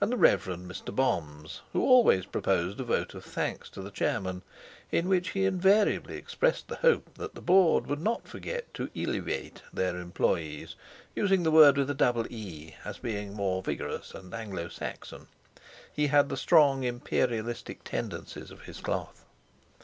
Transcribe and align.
And 0.00 0.10
the 0.10 0.16
Rev. 0.16 0.44
Mr. 0.46 0.92
Boms, 0.92 1.60
who 1.72 1.82
always 1.82 2.26
proposed 2.26 2.80
a 2.80 2.82
vote 2.82 3.14
of 3.14 3.24
thanks 3.24 3.70
to 3.70 3.80
the 3.80 3.92
chairman, 3.92 4.42
in 4.90 5.08
which 5.08 5.28
he 5.30 5.44
invariably 5.44 6.16
expressed 6.16 6.66
the 6.66 6.74
hope 6.82 7.14
that 7.14 7.36
the 7.36 7.40
Board 7.40 7.86
would 7.86 8.00
not 8.00 8.26
forget 8.26 8.74
to 8.74 8.90
elevate 9.00 9.62
their 9.72 9.98
employees, 10.00 10.74
using 11.14 11.44
the 11.44 11.52
word 11.52 11.76
with 11.78 11.88
a 11.90 11.94
double 11.94 12.26
e, 12.28 12.74
as 12.84 12.98
being 12.98 13.34
more 13.34 13.62
vigorous 13.62 14.14
and 14.14 14.34
Anglo 14.34 14.68
Saxon 14.68 15.28
(he 15.92 16.08
had 16.08 16.28
the 16.28 16.36
strong 16.36 16.82
Imperialistic 16.82 17.84
tendencies 17.84 18.50
of 18.50 18.62
his 18.62 18.80
cloth). 18.80 19.24